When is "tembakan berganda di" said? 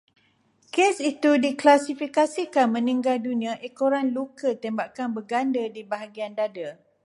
4.63-5.81